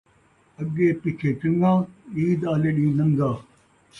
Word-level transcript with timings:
اڳے 0.59 0.87
پچھے 1.01 1.29
چنڳاں، 1.39 1.77
عید 2.15 2.41
آلے 2.51 2.69
ݙینہہ 2.75 2.95
ننگا 2.97 3.31